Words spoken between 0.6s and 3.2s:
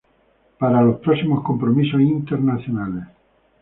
los próximos compromisos internacionales.